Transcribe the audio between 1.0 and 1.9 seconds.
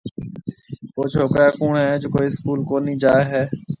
ڇوڪرا ڪوُڻ هيَ